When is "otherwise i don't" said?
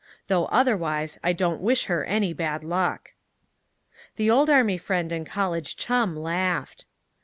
0.47-1.61